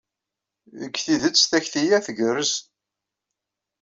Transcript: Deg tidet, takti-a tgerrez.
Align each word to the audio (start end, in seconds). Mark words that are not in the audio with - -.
Deg 0.81 0.93
tidet, 1.03 1.37
takti-a 1.51 1.99
tgerrez. 2.05 2.51